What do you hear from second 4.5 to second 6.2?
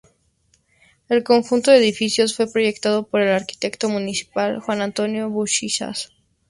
Juan Antonio Buschiazzo.